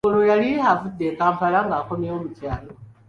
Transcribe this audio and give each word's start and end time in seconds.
Olwo 0.07 0.21
yali 0.31 0.49
avudde 0.71 1.03
e 1.11 1.13
Kampala 1.19 1.59
ng'akomyewo 1.67 2.17
mu 2.23 2.29
kyalo. 2.37 2.71